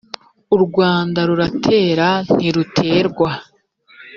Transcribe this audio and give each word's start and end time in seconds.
urwanda 0.55 1.19
ruratera 1.29 2.07
ntiruterwa. 2.35 3.29